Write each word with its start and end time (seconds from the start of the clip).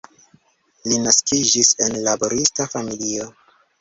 Li 0.87 0.95
naskiĝis 1.03 1.71
en 1.89 1.99
laborista 2.07 2.67
familio. 2.73 3.29